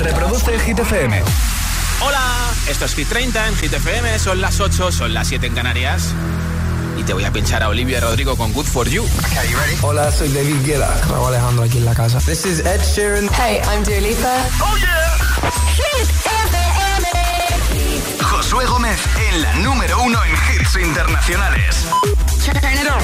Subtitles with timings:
[0.00, 1.22] Reproduce Hit FM.
[2.00, 4.18] Hola, esto es Hit 30 en Hit FM.
[4.18, 6.14] Son las 8, son las 7 en Canarias.
[6.98, 9.06] Y te voy a pinchar a Olivia Rodrigo con Good For You.
[9.82, 10.90] Hola, soy David Guetta.
[11.08, 12.18] Raúl Alejandro aquí en la casa.
[12.20, 13.28] This is Ed Sheeran.
[13.34, 14.36] Hey, I'm Dua Lipa.
[14.60, 15.18] ¡Oh, yeah!
[15.76, 17.08] Hit FM.
[18.22, 18.98] Josué Gómez
[19.30, 21.84] en la número uno en hits internacionales.
[22.44, 23.02] Turn it on.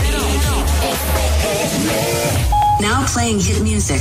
[2.80, 4.00] Now playing hit music.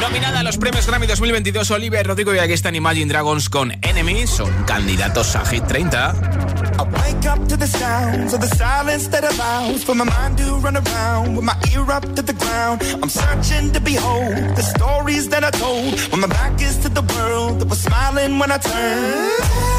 [0.00, 4.26] Nominada a los premios Grammy 2022, Olivia Rodrigo y aquí están Imagine Dragons con Enemy.
[4.26, 6.14] Son candidatos a Hit 30.
[6.76, 10.56] I wake up to the sounds of the silence that allows for my mind to
[10.58, 12.82] run around with my ear up to the ground.
[13.02, 17.02] I'm searching to behold the stories that I told when my back is to the
[17.14, 19.73] world that was smiling when I turned.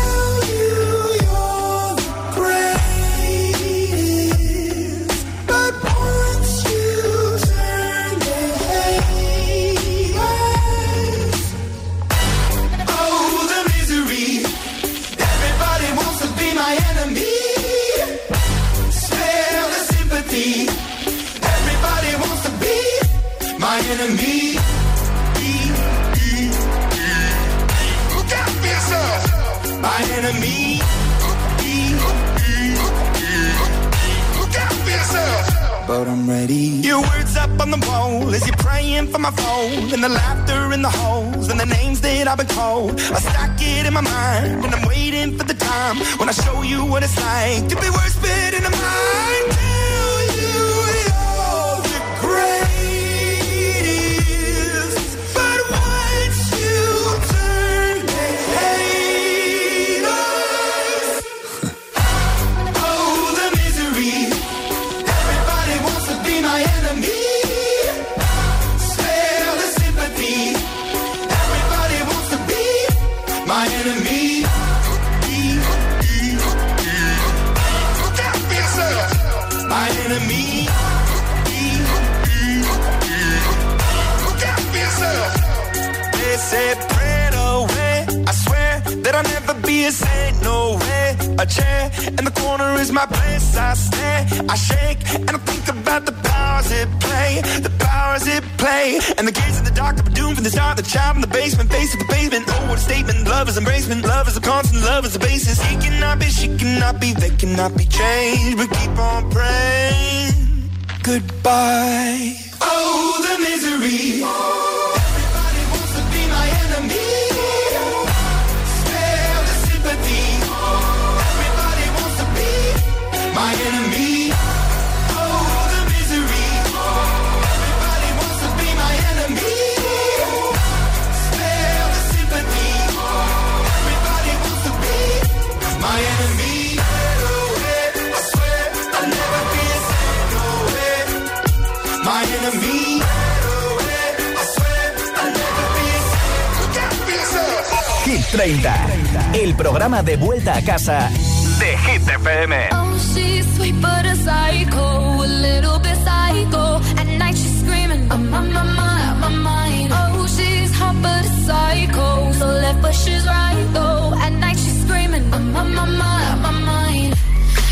[148.35, 149.32] 30.
[149.34, 151.09] El programa de vuelta a casa
[151.58, 152.67] de Hit FM.
[152.73, 156.82] Oh, she's sweet but a psycho, a little bit psycho.
[156.97, 159.93] At night she's screaming, I'm on my mind, my mind.
[159.93, 164.14] Oh, she's hot but a psycho, so left but she's right though.
[164.22, 167.16] At night she's screaming, I'm on my mind, my mind.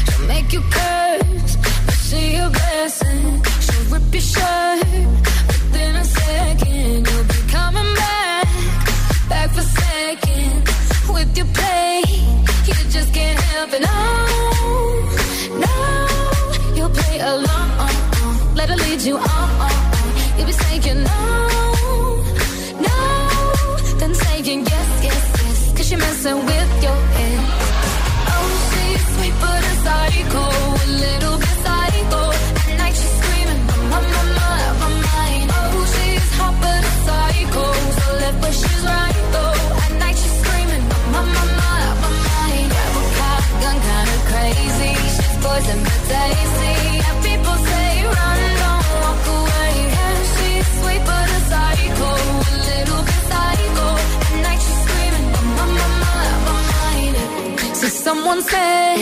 [0.06, 3.44] She'll make you curse, but she a blessing.
[3.60, 4.73] She'll rip your shirt.
[19.06, 19.73] you off.
[58.34, 58.93] someone say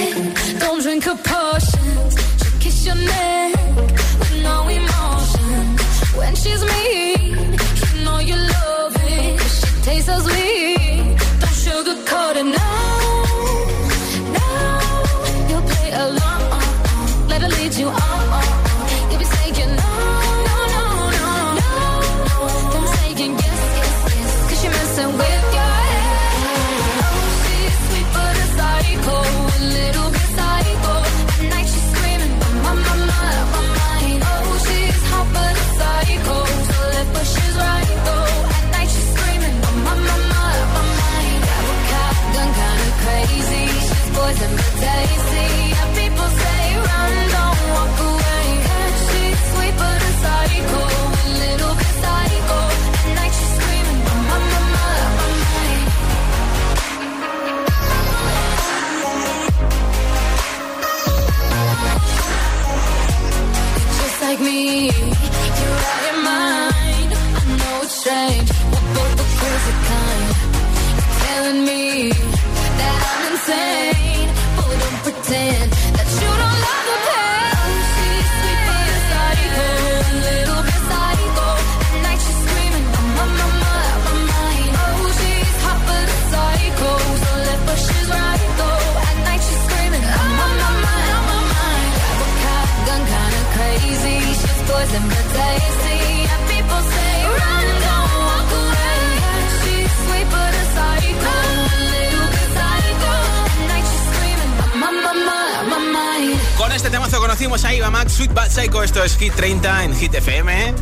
[107.42, 110.70] Decimos ahí va Max, Sweet Bad Psycho, esto es Hit 30 en Hit FM.
[110.70, 110.76] ¿eh?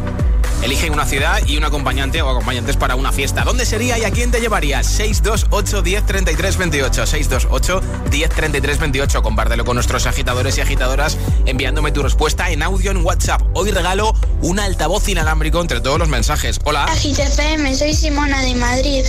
[0.61, 3.43] Elige una ciudad y un acompañante o acompañantes para una fiesta.
[3.43, 4.85] ¿Dónde sería y a quién te llevarías?
[4.87, 7.05] 628 10 33 28.
[7.05, 9.21] 628 10 33 28.
[9.23, 13.41] Compártelo con nuestros agitadores y agitadoras enviándome tu respuesta en audio en WhatsApp.
[13.53, 16.59] Hoy regalo un altavoz inalámbrico entre todos los mensajes.
[16.65, 16.85] Hola.
[16.85, 19.05] AGTFM, soy Simona de Madrid.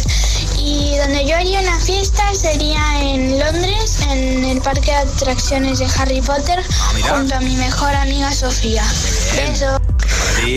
[0.56, 5.86] Y donde yo haría una fiesta sería en Londres, en el parque de atracciones de
[5.96, 8.84] Harry Potter, ah, junto a mi mejor amiga Sofía.
[9.36, 9.80] Eso.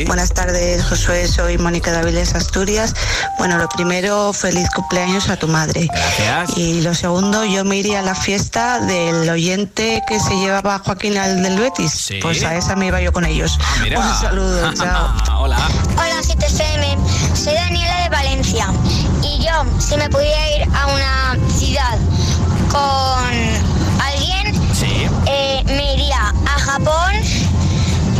[0.05, 1.27] Buenas tardes, Josué.
[1.27, 2.93] Soy Mónica Dáviles Asturias.
[3.37, 5.87] Bueno, lo primero, feliz cumpleaños a tu madre.
[5.91, 6.57] Gracias.
[6.57, 11.17] Y lo segundo, yo me iría a la fiesta del oyente que se llevaba Joaquín
[11.17, 11.91] al del Betis.
[11.91, 12.19] Sí.
[12.21, 13.57] Pues a esa me iba yo con ellos.
[13.95, 15.13] Ah, Un saludo, chao.
[15.41, 15.57] Hola.
[15.97, 16.97] Hola, GTFM.
[17.35, 18.67] Soy Daniela de Valencia.
[19.21, 21.97] Y yo, si me pudiera ir a una ciudad
[22.69, 25.07] con alguien, sí.
[25.27, 27.13] Eh, me iría a Japón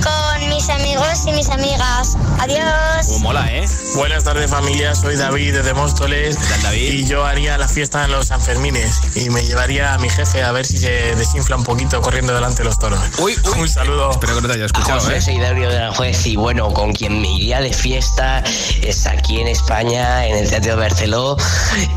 [0.03, 0.32] con
[0.63, 2.15] mis amigos y mis amigas.
[2.39, 3.08] Adiós.
[3.10, 3.65] Uh, mola, ¿eh?
[3.96, 6.93] Buenas tardes familia, soy David desde Móstoles ¿Qué tal, David?
[6.93, 10.51] y yo haría la fiesta en los Sanfermines y me llevaría a mi jefe a
[10.51, 13.00] ver si se desinfla un poquito corriendo delante de los toros.
[13.20, 13.62] Uy, uy.
[13.62, 14.12] Un saludo.
[14.12, 15.22] Espero que no te haya escuchado, José, ¿eh?
[15.22, 18.41] soy Dario de Aranjuez y bueno, con quien me iría de fiesta
[18.82, 21.36] es aquí en España, en el Teatro Barceló.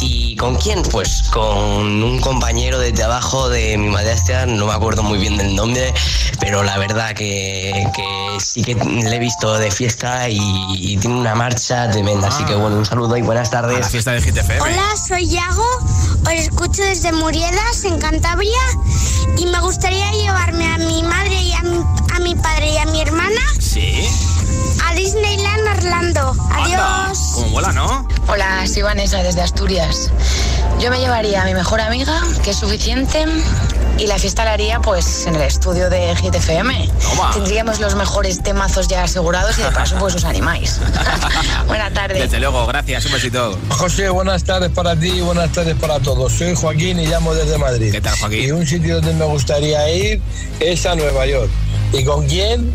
[0.00, 0.82] ¿Y con quién?
[0.82, 5.54] Pues con un compañero de trabajo de mi madrastra, no me acuerdo muy bien del
[5.54, 5.94] nombre,
[6.40, 10.38] pero la verdad que, que sí que le he visto de fiesta y,
[10.70, 12.28] y tiene una marcha tremenda.
[12.28, 13.88] Así que bueno, un saludo y buenas A la tardes.
[13.88, 14.60] fiesta de GTFM.
[14.62, 15.66] Hola, soy Yago,
[16.24, 18.50] os escucho desde Muriedas, en Cantabria,
[19.36, 21.84] y me gustaría llevarme a mi madre y a mi,
[22.14, 24.08] a mi padre y a mi hermana Sí.
[25.06, 26.34] Disneyland Orlando.
[26.50, 27.06] Anda.
[27.06, 27.18] Adiós.
[27.34, 28.08] Como mola, ¿no?
[28.26, 30.10] Hola, soy Vanessa desde Asturias.
[30.80, 33.24] Yo me llevaría a mi mejor amiga, que es suficiente,
[33.98, 36.90] y la fiesta la haría pues en el estudio de GTFM.
[37.00, 37.30] Toma.
[37.32, 40.80] Tendríamos los mejores temazos ya asegurados y de paso pues os animáis.
[41.68, 42.18] Buena tarde.
[42.18, 43.56] Desde luego, gracias, un besito.
[43.68, 46.32] José, buenas tardes para ti y buenas tardes para todos.
[46.32, 47.92] Soy Joaquín y llamo desde Madrid.
[47.92, 48.42] ¿Qué tal, Joaquín?
[48.42, 50.20] Y un sitio donde me gustaría ir
[50.58, 51.50] es a Nueva York.
[51.92, 52.74] ¿Y con quién?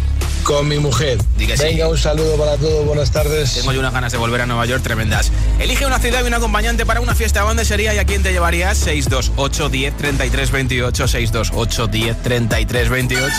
[0.52, 1.18] Con mi mujer.
[1.38, 1.64] Di que sí.
[1.64, 3.54] Venga, un saludo para todos, buenas tardes.
[3.54, 5.32] Tengo yo unas ganas de volver a Nueva York tremendas.
[5.60, 7.40] Elige una ciudad y un acompañante para una fiesta.
[7.40, 8.78] ¿A dónde sería y a quién te llevarías?
[8.80, 13.34] 628 10 33 28 628 10 33 28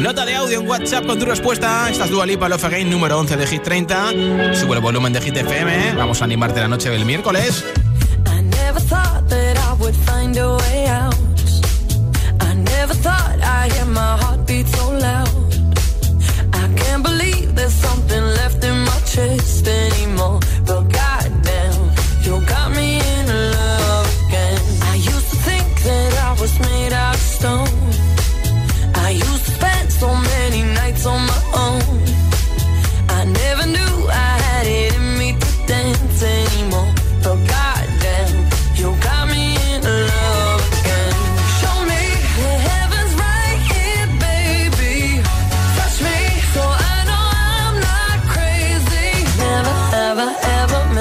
[0.00, 1.88] Nota de audio en WhatsApp con tu respuesta.
[1.92, 4.10] Esta es Dua Lipa Love Again, número 11 de Hit 30.
[4.54, 5.94] Sube el volumen de Hit FM.
[5.94, 7.64] Vamos a animarte la noche del miércoles.
[8.26, 11.14] I never thought that I would find a way out.
[12.40, 15.47] I never thought I'd hear my heartbeat so loud.
[16.98, 20.40] I can't believe there's something left in my chest anymore.
[20.66, 21.90] But goddamn,
[22.22, 24.60] you got me in love again.
[24.82, 27.68] I used to think that I was made out of stone.
[28.96, 32.17] I used to spend so many nights on my own.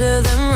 [0.00, 0.49] harder than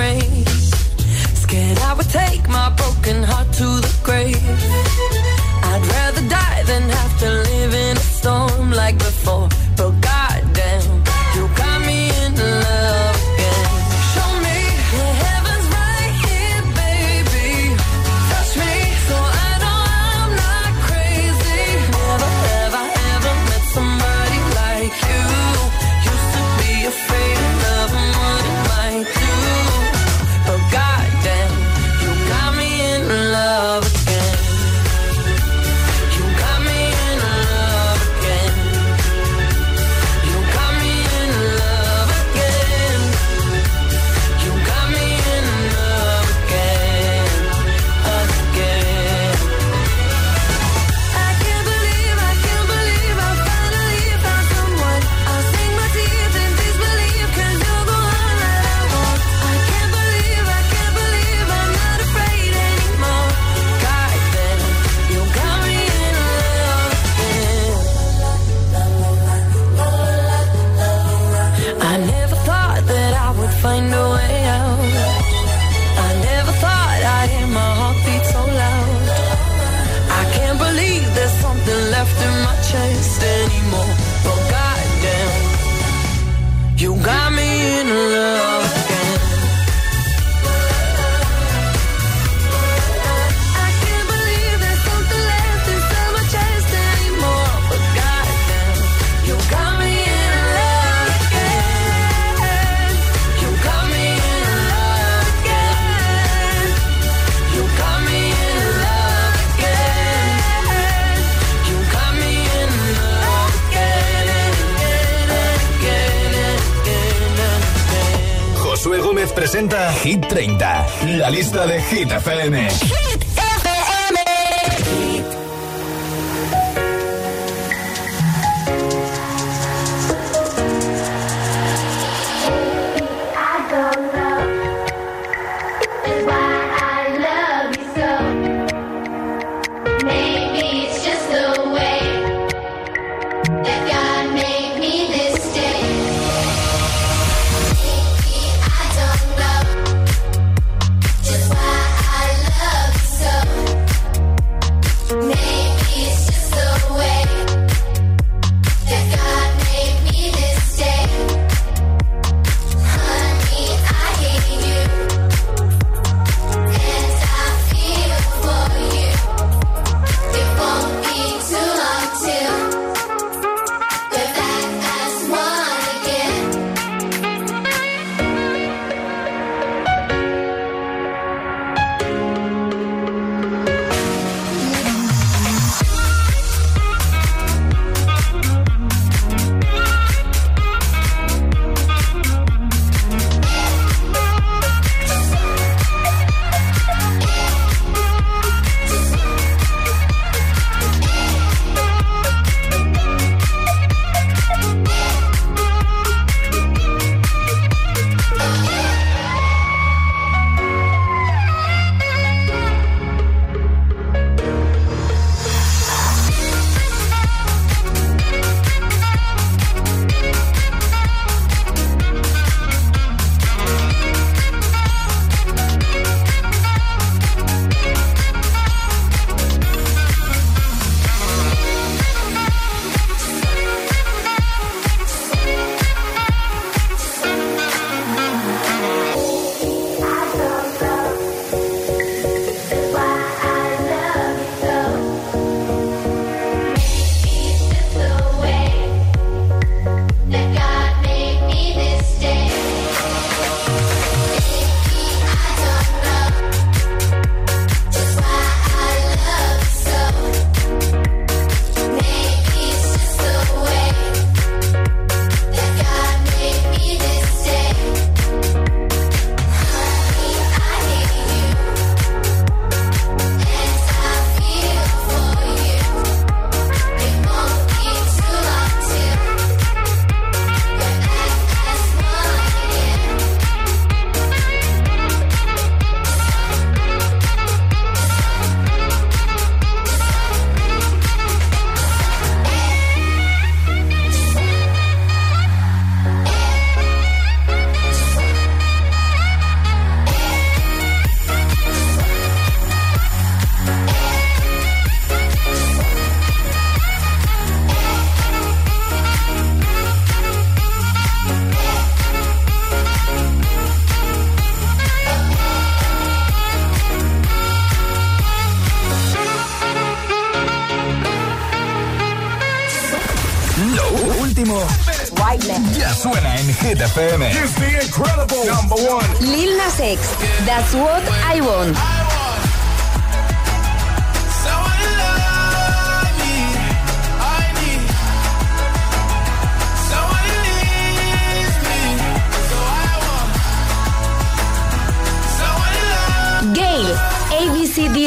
[119.34, 120.86] presenta Hit 30,
[121.18, 122.68] la lista de Hit FM.
[122.70, 125.33] Hit FM.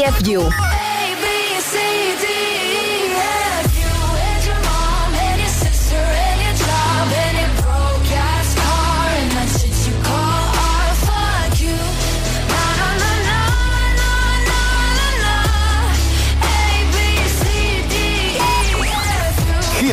[0.08, 0.68] ABCDFU.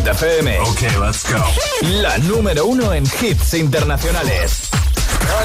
[0.07, 0.61] FM.
[0.61, 1.43] Ok, let's go.
[2.01, 4.64] La número uno en hits internacionales.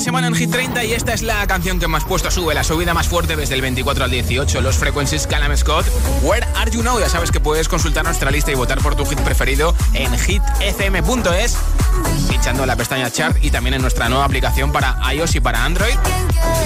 [0.00, 2.64] Segunda semana en Hit 30 y esta es la canción que más puesto sube, la
[2.64, 4.60] subida más fuerte desde el 24 al 18.
[4.60, 5.86] Los Frequencies Calam Scott.
[6.22, 6.98] Where are you now?
[6.98, 11.58] Ya sabes que puedes consultar nuestra lista y votar por tu hit preferido en hitfm.es,
[12.28, 15.94] pinchando la pestaña chart y también en nuestra nueva aplicación para iOS y para Android.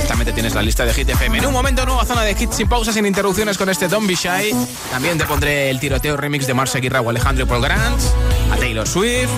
[0.06, 1.38] También tienes la lista de Hit FM.
[1.38, 4.14] En un momento, nueva zona de hits sin pausas, sin interrupciones con este Don't Be
[4.14, 4.54] Shy.
[4.90, 8.00] También te pondré el tiroteo remix de Marcia Guirra o Alejandro Paul Grant,
[8.50, 9.28] a Taylor Swift,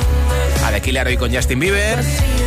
[0.65, 1.99] a The Killer hoy con Justin Bieber,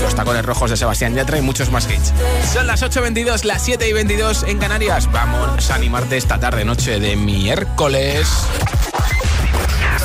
[0.01, 2.13] los tacones rojos de Sebastián Yatra y muchos más hits.
[2.53, 5.11] Son las 8.22, las 7 y 22 en Canarias.
[5.11, 8.27] Vamos a animarte esta tarde, noche de miércoles.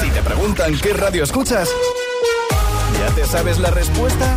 [0.01, 1.69] Si te preguntan qué radio escuchas,
[2.99, 4.37] ¿ya te sabes la respuesta?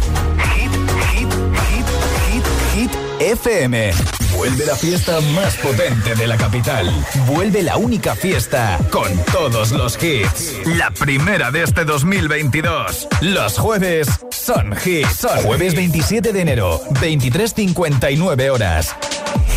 [0.56, 0.72] Hit,
[1.12, 1.34] hit,
[1.70, 1.86] hit,
[2.30, 4.21] hit, hit, FM.
[4.42, 6.92] Vuelve la fiesta más potente de la capital.
[7.28, 10.56] Vuelve la única fiesta con todos los hits.
[10.66, 13.08] La primera de este 2022.
[13.22, 15.28] Los jueves son hits.
[15.44, 18.96] Jueves 27 de enero, 23.59 horas.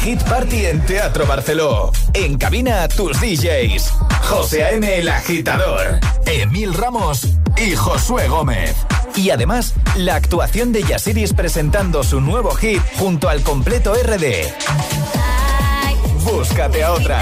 [0.03, 1.91] Hit Party en Teatro Barceló.
[2.13, 3.91] En cabina tus DJs.
[4.25, 4.99] José A.M.
[4.99, 5.99] el agitador.
[6.27, 8.77] Emil Ramos y Josué Gómez.
[9.17, 14.49] Y además, la actuación de Yasiris presentando su nuevo hit junto al completo RD.
[16.25, 17.21] Búscate a otra.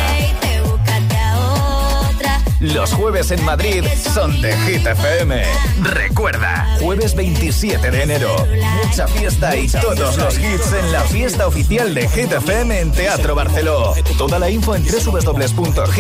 [2.62, 5.42] Los jueves en Madrid son de Hit FM.
[5.82, 8.46] Recuerda, jueves 27 de enero.
[8.84, 13.34] Mucha fiesta y todos los hits en la fiesta oficial de Hit FM en Teatro
[13.34, 13.94] Barceló.
[14.16, 15.98] Toda la info en www.hitfm.es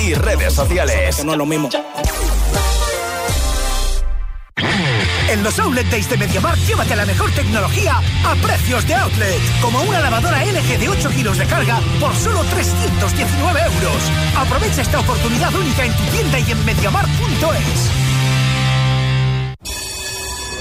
[0.00, 1.24] y redes sociales.
[1.24, 1.68] No lo mismo.
[5.30, 9.40] En los Outlet Days de MediaMarkt, llévate la mejor tecnología a precios de outlet.
[9.62, 14.10] Como una lavadora LG de 8 kilos de carga por solo 319 euros.
[14.36, 17.90] Aprovecha esta oportunidad única en tu tienda y en MediaMarkt.es.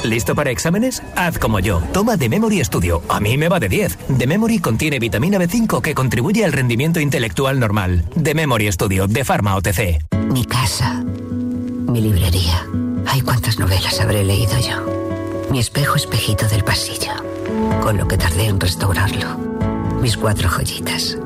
[0.03, 1.01] ¿Listo para exámenes?
[1.15, 1.81] Haz como yo.
[1.91, 3.01] Toma The Memory Studio.
[3.09, 3.97] A mí me va de 10.
[4.19, 8.05] The Memory contiene vitamina B5 que contribuye al rendimiento intelectual normal.
[8.21, 9.99] The Memory Studio de Pharma OTC.
[10.31, 11.03] Mi casa.
[11.87, 12.67] Mi librería.
[13.11, 14.85] Ay, cuántas novelas habré leído yo.
[15.49, 17.13] Mi espejo espejito del pasillo.
[17.81, 19.35] Con lo que tardé en restaurarlo.
[19.99, 21.17] Mis cuatro joyitas.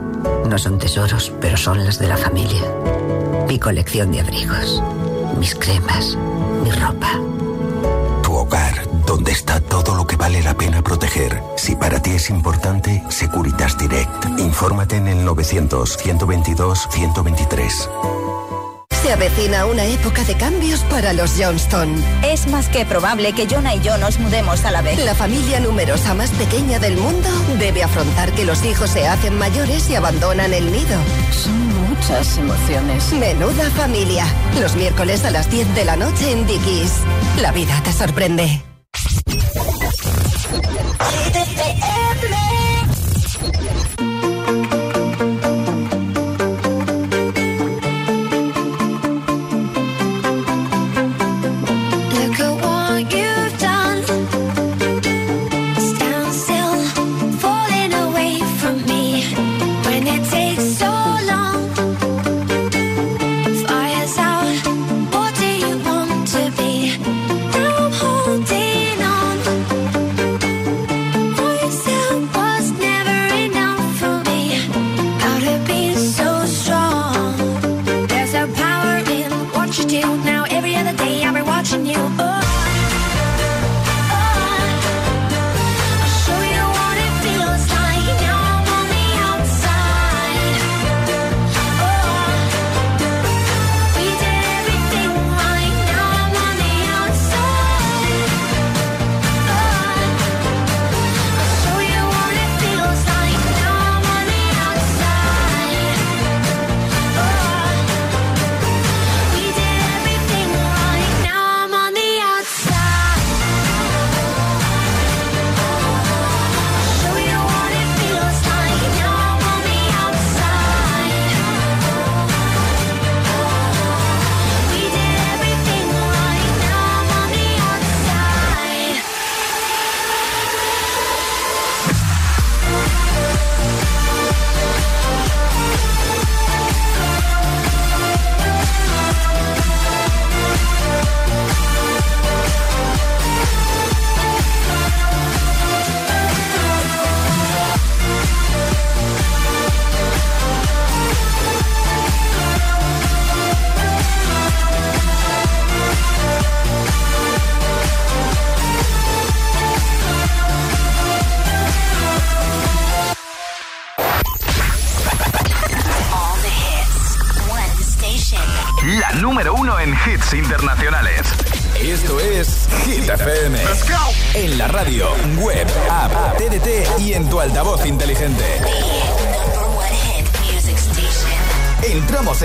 [0.47, 2.61] No son tesoros, pero son las de la familia.
[3.49, 4.81] Mi colección de abrigos.
[5.37, 6.17] Mis cremas.
[6.63, 7.19] Mi ropa.
[8.23, 11.43] Tu hogar, donde está todo lo que vale la pena proteger.
[11.57, 14.39] Si para ti es importante, Securitas Direct.
[14.39, 17.89] Infórmate en el 900-122-123.
[19.03, 21.93] Se avecina una época de cambios para los Johnston.
[22.23, 24.97] Es más que probable que Jonah y yo nos mudemos a la vez.
[25.03, 27.27] La familia numerosa más pequeña del mundo
[27.59, 30.97] debe afrontar que los hijos se hacen mayores y abandonan el nido.
[31.31, 33.11] Son muchas emociones.
[33.11, 34.25] Menuda familia.
[34.61, 36.93] Los miércoles a las 10 de la noche en Dickies.
[37.41, 38.63] La vida te sorprende.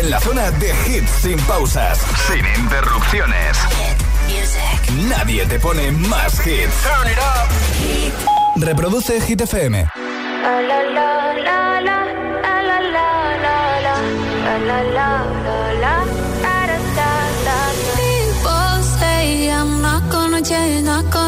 [0.08, 3.58] En la zona de hits sin pausas, sin interrupciones.
[5.06, 6.72] Nadie te pone más hits.
[8.56, 9.86] Reproduce Hit FM.
[17.96, 21.27] People say I'm not gonna change, not gonna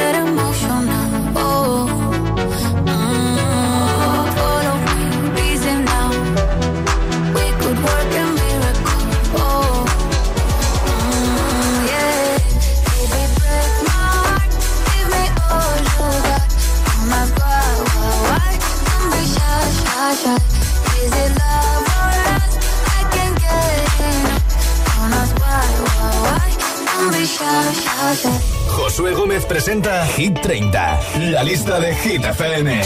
[28.67, 30.99] Josué Gómez presenta Hit 30,
[31.31, 32.81] la lista de Hit FM.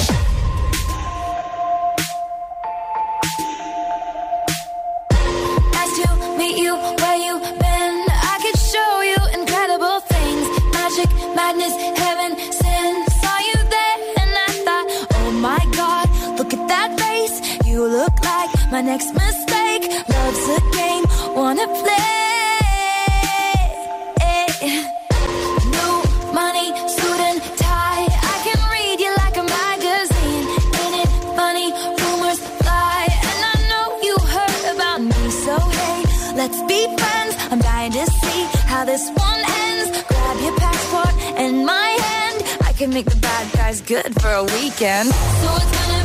[43.85, 45.13] Good for a weekend.
[45.13, 46.04] So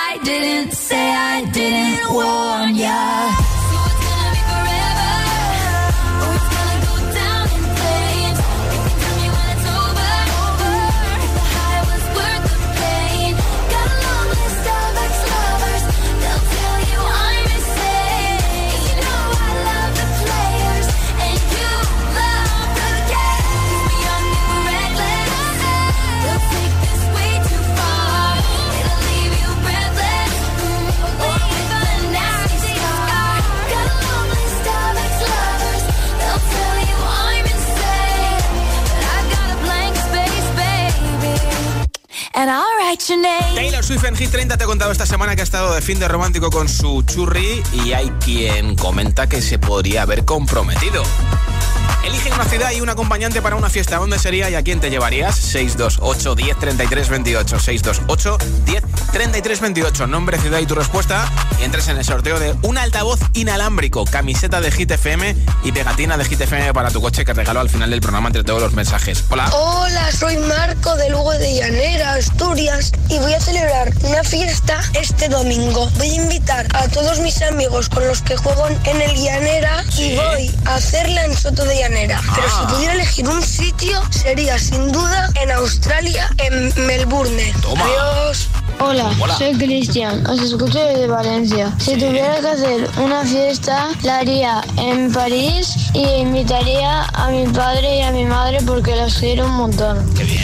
[0.23, 3.40] didn't, say I didn't warn ya.
[42.33, 43.55] And I'll write your name.
[43.55, 45.99] Taylor Swift en Hit 30 te he contado esta semana que ha estado de fin
[45.99, 51.03] de romántico con su churri y hay quien comenta que se podría haber comprometido.
[52.05, 53.97] Elige una ciudad y un acompañante para una fiesta.
[53.97, 55.35] ¿Dónde sería y a quién te llevarías?
[55.35, 57.59] 628 10 33 28.
[57.59, 60.07] 628 10 33 28.
[60.07, 61.31] Nombre, ciudad y tu respuesta.
[61.59, 66.17] Y entres en el sorteo de un altavoz inalámbrico, camiseta de Hit FM y pegatina
[66.17, 68.73] de Hit FM para tu coche que regalo al final del programa entre todos los
[68.73, 69.23] mensajes.
[69.29, 69.49] Hola.
[69.53, 75.29] Hola, soy Marco de Lugo de Llanera, Asturias, y voy a celebrar una fiesta este
[75.29, 75.89] domingo.
[75.97, 80.15] Voy a invitar a todos mis amigos con los que juego en el Llanera y
[80.15, 82.21] voy a hacerla en Soto de Llanera.
[82.35, 82.65] Pero Ah.
[82.67, 87.53] si pudiera elegir un sitio, sería sin duda en Australia, en Melbourne.
[87.61, 87.83] Toma.
[87.85, 88.47] Adiós.
[88.79, 89.37] Hola, Hola.
[89.37, 91.71] soy Cristian, os escucho desde Valencia.
[91.77, 97.97] Si tuviera que hacer una fiesta, la haría en París y invitaría a mi padre
[97.97, 99.97] y a mi madre porque los quiero un montón.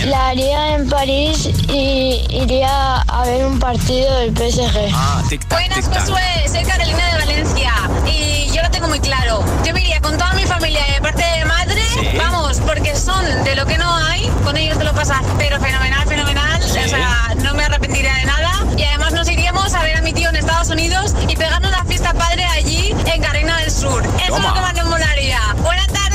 [0.06, 4.92] La haría en París y iría a ver un partido del PSG.
[4.94, 6.22] Ah, tic Buenas, Josué.
[6.52, 7.74] Soy Carolina de Valencia
[8.06, 8.47] y
[8.88, 9.44] tengo muy claro.
[9.66, 11.82] Yo me iría con toda mi familia de parte de madre.
[12.18, 14.28] Vamos, porque son de lo que no hay.
[14.44, 16.62] Con ellos te lo pasas, pero fenomenal, fenomenal.
[16.62, 18.52] O sea, no me arrepentiría de nada.
[18.78, 21.84] Y además nos iríamos a ver a mi tío en Estados Unidos y pegarnos la
[21.86, 24.04] fiesta padre allí en Carolina del Sur.
[24.26, 25.40] Eso es lo que más nos molaría.
[25.64, 26.07] Buenas tardes.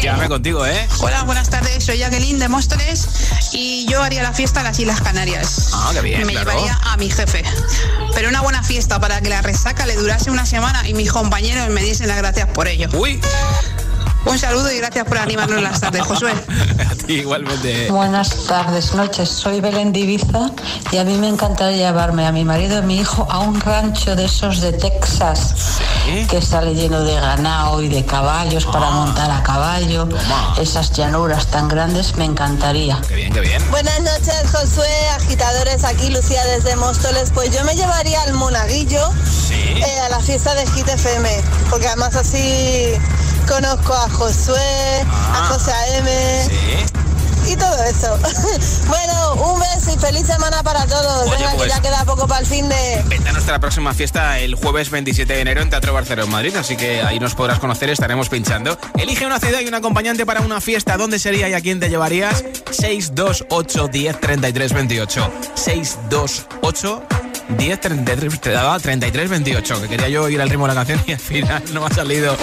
[0.00, 0.88] Llévame contigo, ¿eh?
[1.00, 1.84] Hola, buenas tardes.
[1.84, 3.06] Soy Jacqueline de Móstoles
[3.52, 5.70] y yo haría la fiesta en las Islas Canarias.
[5.74, 6.50] Ah, qué bien, Me claro.
[6.50, 7.44] llevaría a mi jefe.
[8.14, 11.68] Pero una buena fiesta para que la resaca le durase una semana y mis compañeros
[11.68, 12.88] me diesen las gracias por ello.
[12.94, 13.20] Uy.
[14.24, 16.32] Un saludo y gracias por animarnos las tardes, Josué.
[16.90, 17.90] A ti igualmente.
[17.90, 19.28] Buenas tardes, noches.
[19.28, 20.50] Soy Belén de Ibiza
[20.92, 24.14] y a mí me encantaría llevarme a mi marido y mi hijo a un rancho
[24.14, 25.54] de esos de Texas
[26.28, 30.08] que sale lleno de ganado y de caballos para montar a caballo.
[30.58, 33.00] Esas llanuras tan grandes me encantaría.
[33.08, 33.70] Qué bien, qué bien.
[33.70, 37.30] Buenas noches, Josué, agitadores, aquí Lucía desde Móstoles.
[37.32, 39.10] Pues yo me llevaría al Monaguillo
[39.50, 41.28] eh, a la fiesta de Hit FM,
[41.70, 42.92] porque además así
[43.48, 46.06] conozco a Josué, a José AM
[47.48, 48.18] y todo eso.
[48.88, 51.26] bueno, un beso y feliz semana para todos.
[51.28, 53.02] Oye, Venga, pues- que ya queda poco para el fin de...
[53.06, 56.76] Vente a nuestra próxima fiesta el jueves 27 de enero en Teatro Barcelona Madrid, así
[56.76, 58.78] que ahí nos podrás conocer, estaremos pinchando.
[58.96, 60.96] Elige una ciudad y un acompañante para una fiesta.
[60.96, 62.44] ¿Dónde sería y a quién te llevarías?
[62.70, 65.32] 628 10 33 28.
[65.54, 67.02] 628
[67.48, 71.02] 10 33, te daba 33 28, que quería yo ir al ritmo de la canción
[71.06, 72.36] y al final no ha salido.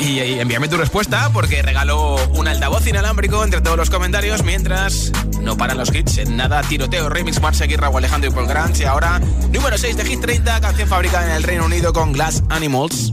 [0.00, 5.56] Y, envíame tu respuesta porque regalo un altavoz inalámbrico entre todos los comentarios mientras no
[5.56, 6.18] paran los hits.
[6.18, 8.78] En nada, tiroteo, remix, Marcia o Alejandro y Paul Grant.
[8.80, 9.20] Y ahora,
[9.50, 13.12] número 6 de Hit 30, canción fabricada en el Reino Unido con Glass Animals.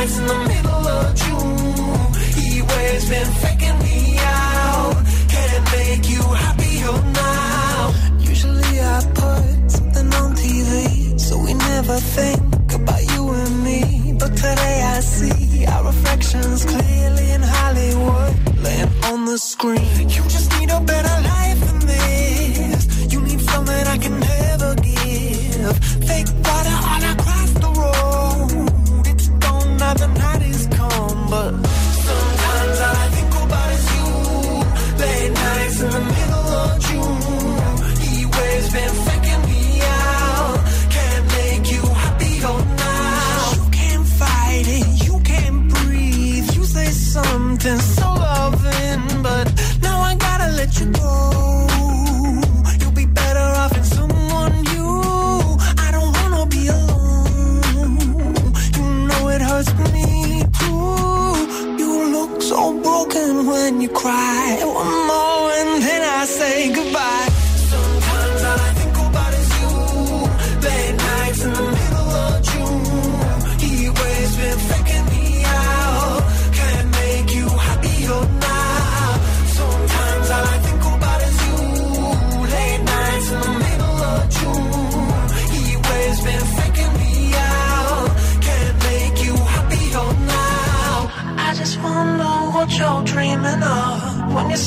[0.00, 2.14] Nights in the middle of June.
[2.38, 4.96] He waves been faking me out.
[5.34, 7.92] Can't make you happier now.
[8.32, 13.80] Usually I put something on TV, so we never think about you and me.
[14.18, 18.34] But today I see our reflections clearly in Hollywood,
[18.64, 20.08] laying on the screen.
[20.16, 20.24] You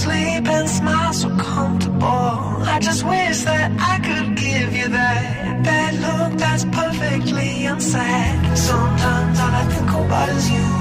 [0.04, 2.34] sleep and smile so comfortable.
[2.76, 8.58] I just wish that I could give you that that look that's perfectly unsaid.
[8.58, 10.73] Sometimes all I think about is you.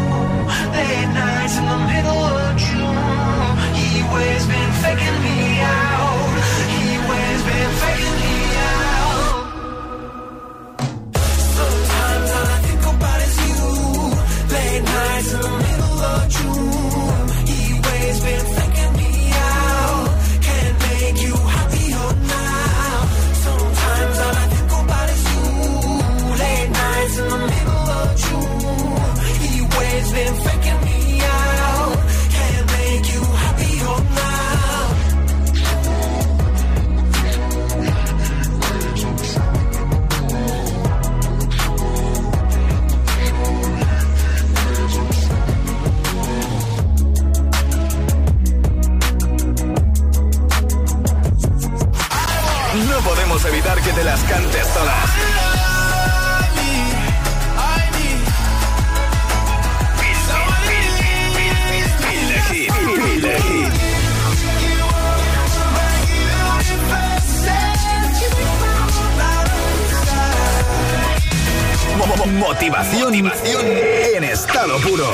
[74.92, 75.06] seguro.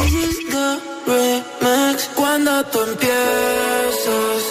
[2.14, 4.42] Cuando tú empiezas,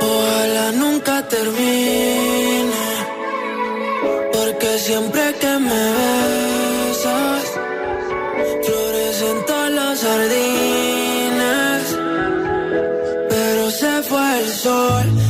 [0.00, 2.86] ojalá nunca termine,
[4.32, 7.44] porque siempre que me besas,
[8.64, 11.82] florecen todas las sardinas,
[13.28, 15.23] pero se fue el sol.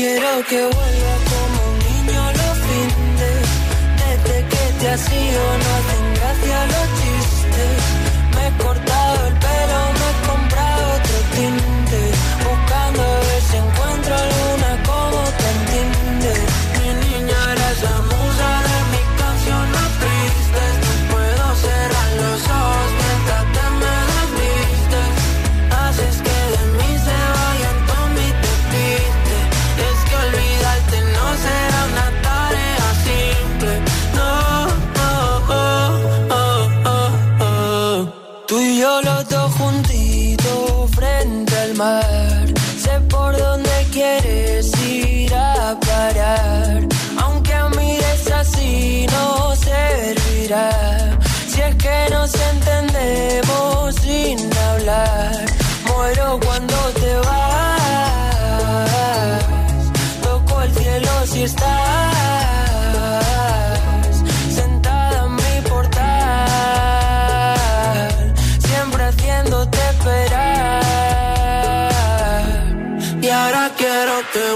[0.00, 0.89] quiero que vuelva.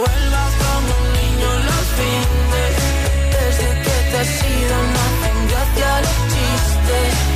[0.04, 2.74] vuelvas como un niño los fines.
[3.36, 7.33] Desde que te has ido no hacen gracia los chistes.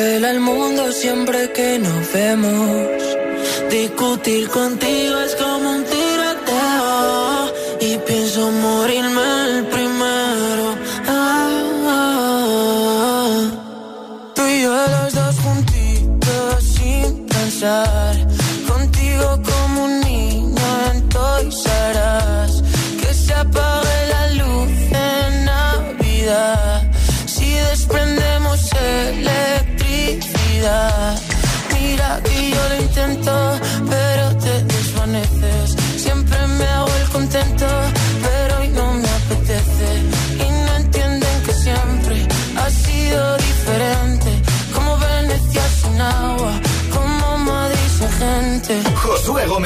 [0.00, 2.88] el mundo siempre que nos vemos.
[3.70, 5.51] Discutir contigo es como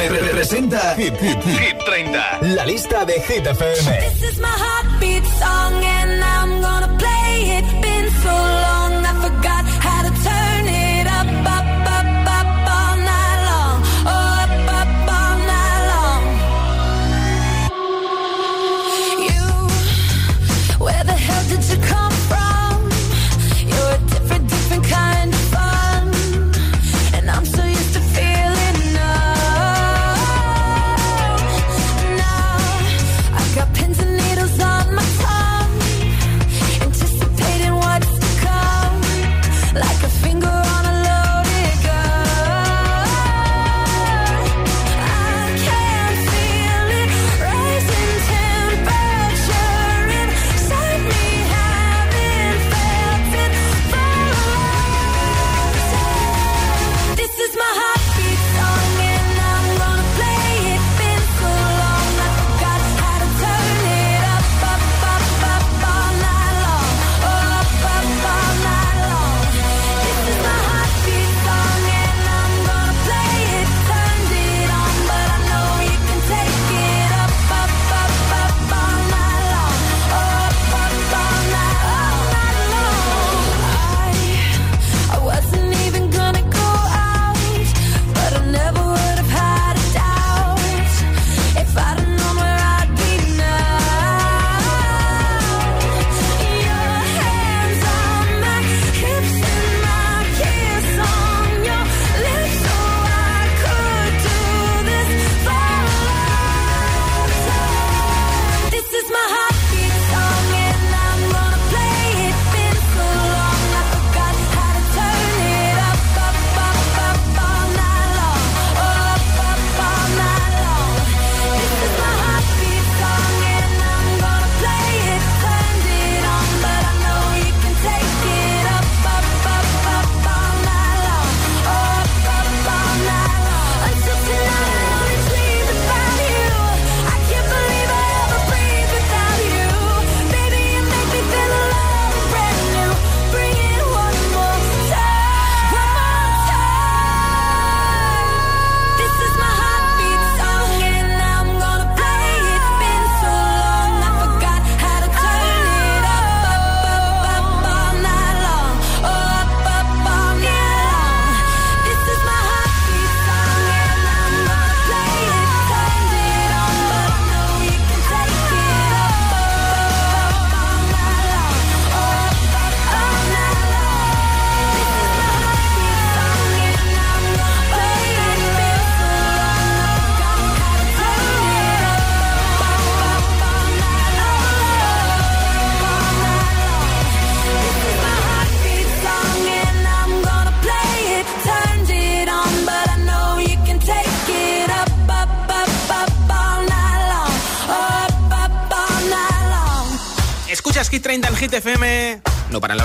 [0.08, 2.38] presenta Hit, Hit, Hit 30.
[2.54, 4.06] La lista de Hit FM.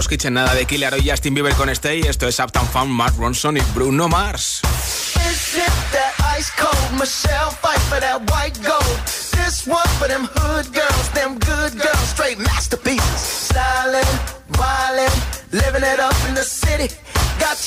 [0.01, 2.01] No paran los hits en nada de Killer y Justin Bieber con Stay.
[2.01, 4.61] Esto es Uptown Fun, Mark Ronson y Bruno Mars.
[15.51, 16.87] Living it up in the city.
[17.37, 17.57] Got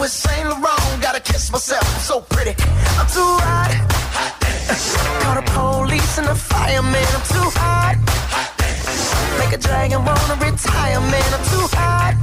[0.00, 1.02] with Laurent.
[1.02, 2.54] Gotta kiss myself, I'm so pretty.
[2.98, 3.38] I'm too.
[9.38, 11.30] Make a dragon wanna retire, man.
[11.36, 12.14] I'm too hot.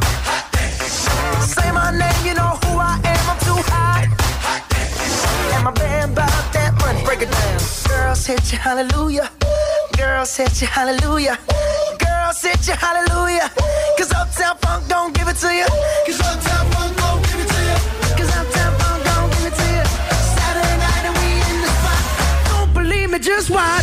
[1.55, 3.23] Say my name, you know who I am.
[3.31, 4.07] I'm too hot.
[5.55, 7.03] And my band bought that money.
[7.03, 7.59] Break it down.
[7.89, 9.29] Girls hit you, hallelujah.
[9.97, 11.37] Girls hit you, hallelujah.
[11.99, 13.51] Girls hit you, hallelujah.
[13.97, 15.67] Cause Uptown Funk don't give it to you.
[16.05, 17.77] Cause Uptown Funk don't give it to you.
[18.17, 19.83] Cause Uptown Funk don't give it to you.
[20.35, 22.03] Saturday night and we in the spot.
[22.49, 23.80] Don't believe me, just watch.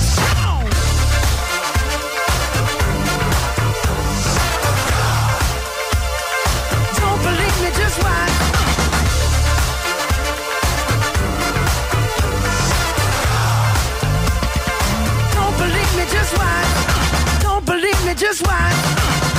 [18.18, 18.74] just watch.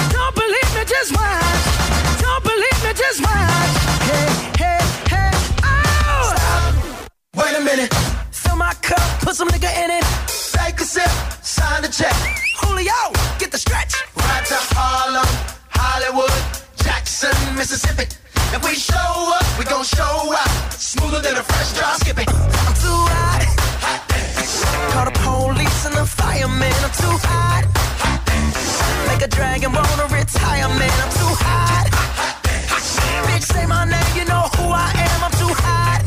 [0.09, 1.63] Don't believe me, just watch.
[2.23, 3.75] Don't believe me, just watch.
[4.07, 4.79] Hey, hey,
[5.11, 5.31] hey,
[5.63, 6.31] oh!
[6.31, 7.11] Stop.
[7.35, 7.93] Wait a minute.
[8.31, 10.05] Fill my cup, put some nigga in it.
[10.55, 11.11] Take a sip,
[11.43, 12.15] sign the check.
[12.61, 12.95] Julio,
[13.37, 13.95] get the stretch.
[14.15, 15.27] Right to Harlem,
[15.71, 16.31] Hollywood,
[16.77, 18.07] Jackson, Mississippi.
[18.55, 20.71] If we show up, we gon' show up.
[20.71, 21.97] Smoother than a fresh drop.
[21.99, 22.29] skipping.
[22.29, 23.43] I'm too hot.
[23.83, 26.73] hot Call the police and the firemen.
[26.79, 27.79] I'm too hot
[29.19, 30.95] like a dragon, wanna retire, man.
[31.03, 31.87] I'm too hot.
[33.27, 35.23] Bitch, say my name, you know who I am.
[35.25, 36.01] I'm too hot.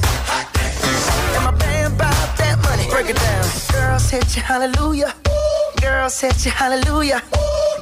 [1.36, 2.88] And my band bought that money.
[2.88, 3.44] Break it down.
[3.72, 5.14] Girls hit you, hallelujah.
[5.80, 7.22] Girls hit you, hallelujah.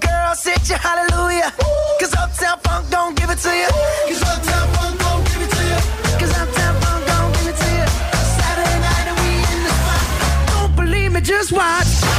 [0.00, 1.52] Girls hit you, hallelujah.
[2.00, 3.70] Cause Uptown Funk don't give it to you.
[4.08, 5.80] Cause Uptown Funk don't give it to you.
[6.42, 7.86] Uptown Funk don't give it to you.
[8.34, 10.04] Saturday night and we in the spot.
[10.50, 12.09] Don't believe me, just watch.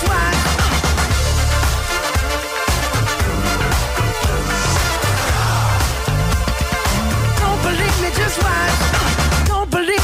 [0.00, 0.36] Just watch.
[7.38, 8.00] Don't believe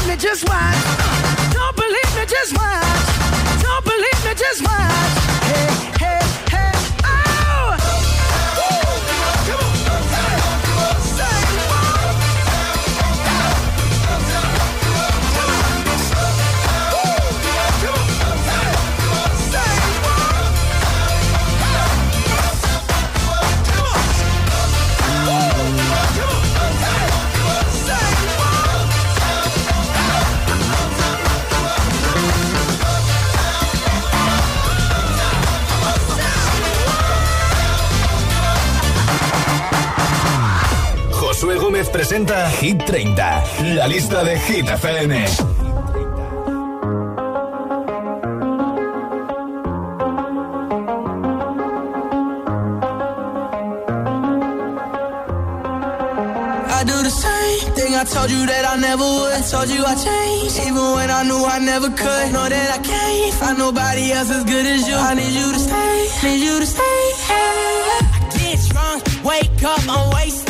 [0.07, 0.17] me, just
[0.49, 0.83] white
[1.55, 2.53] No believe me just
[4.63, 4.83] watch.
[5.63, 5.96] Don't
[42.17, 43.43] presenta Hit 30,
[43.75, 45.13] la lista de Hit FM.
[57.99, 59.43] I told you that I never would.
[59.49, 62.31] Told you I changed, even when I knew I never could.
[62.31, 64.93] Know that I can't find nobody else as good as you.
[64.95, 66.97] I need you to stay, need you to stay.
[68.69, 70.46] Drunk, wake up, I'm wasted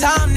[0.00, 0.29] time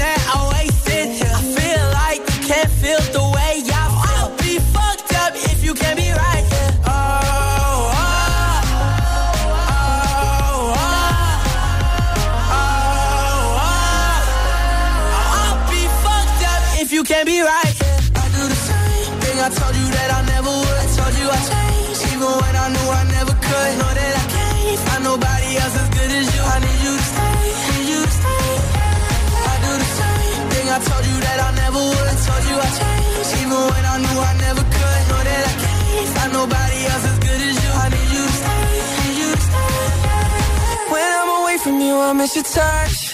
[33.94, 35.02] I knew I never could.
[35.08, 37.70] Know that I can't find nobody else as good as you.
[37.82, 38.62] I need you to stay,
[38.98, 40.90] need you to stay.
[40.90, 43.13] When I'm away from you, I miss your touch.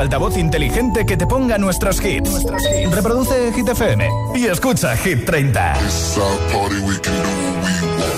[0.00, 2.44] tu altavoz inteligente que te ponga nuestros hits.
[2.90, 5.74] Reproduce Hit FM y escucha Hit 30.
[5.84, 8.16] It's our party, we can do what we want.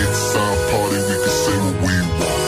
[0.00, 2.40] It's our party, we can say what we want.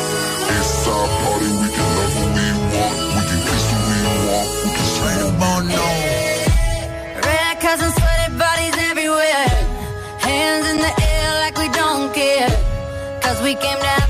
[0.57, 2.97] It's our party, we can love what we want.
[3.15, 4.49] We can kiss what we want.
[4.65, 7.27] We can swing what we want.
[7.27, 9.49] Red cups and sweaty bodies everywhere.
[10.19, 12.49] Hands in the air like we don't care.
[13.21, 14.02] Cause we came to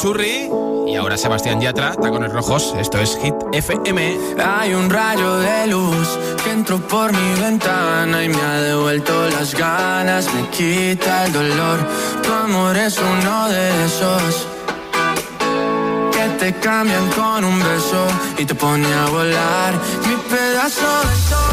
[0.00, 0.48] churri.
[0.86, 2.74] Y ahora Sebastián Yatra, tacones rojos.
[2.78, 4.18] Esto es Hit FM.
[4.44, 6.08] Hay un rayo de luz
[6.42, 11.78] que entró por mi ventana y me ha devuelto las ganas, me quita el dolor.
[12.22, 14.46] Tu amor es uno de esos
[16.12, 18.06] que te cambian con un beso
[18.38, 19.74] y te pone a volar.
[20.06, 21.49] Mi pedazo de sol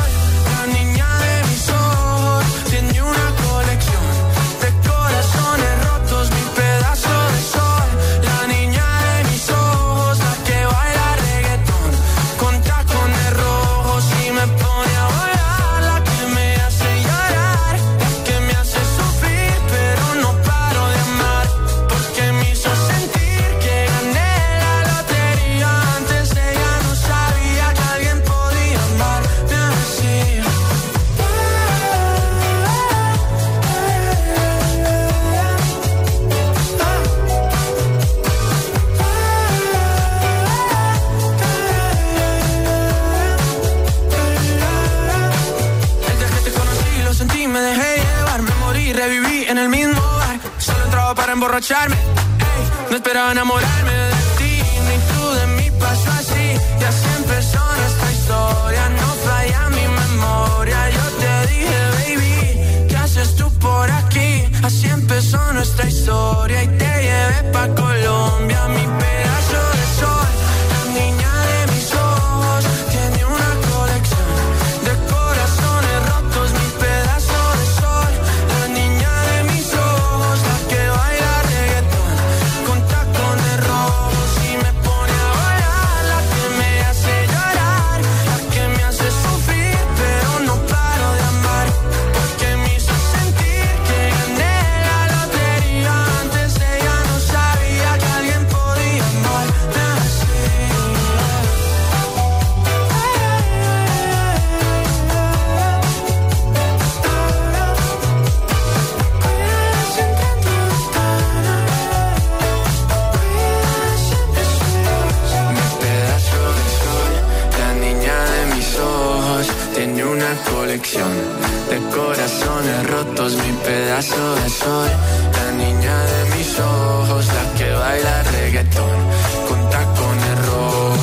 [120.68, 124.89] de corazones rotos, mi pedazo de sol,
[125.32, 128.99] la niña de mis ojos, la que baila reggaetón
[129.47, 130.96] con tacones rojos.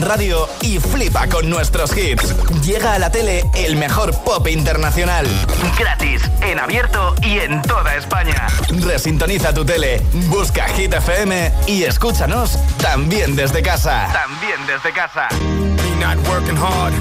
[0.00, 2.34] Radio y flipa con nuestros hits.
[2.62, 5.26] Llega a la tele el mejor pop internacional.
[5.78, 8.48] Gratis, en abierto y en toda España.
[8.68, 14.08] Resintoniza tu tele, busca Hit FM y escúchanos también desde casa.
[14.12, 15.28] También desde casa.
[16.00, 16.94] not working hard.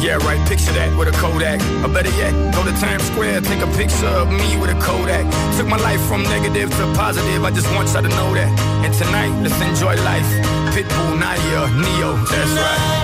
[0.00, 1.60] Yeah, right, picture that with a Kodak.
[1.84, 5.24] Or better yet, go to Times Square, take a picture of me with a Kodak.
[5.56, 8.48] Took my life from negative to positive, I just want y'all to know that.
[8.84, 10.53] And tonight, let's enjoy life.
[10.74, 13.03] Pitbull, Nadia, Neo, that's right.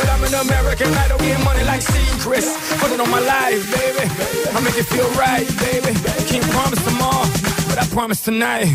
[0.00, 0.88] but I'm an American.
[0.94, 1.84] I don't get money like
[2.24, 2.48] Chris.
[2.80, 4.04] Put it on my life, baby.
[4.56, 5.92] I make it feel right, baby.
[6.28, 7.28] Can't promise tomorrow,
[7.68, 8.68] but I promise tonight,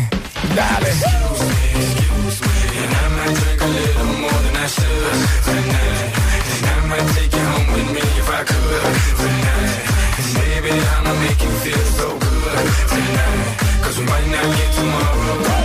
[0.54, 0.98] darling.
[1.02, 5.18] Excuse me, excuse me, and I might drink a little more than I should
[5.50, 6.10] tonight.
[6.54, 9.78] And I might take you home with me if I could tonight.
[10.20, 13.48] And baby, I'ma make you feel so good tonight.
[13.82, 15.55] Cause we might not get tomorrow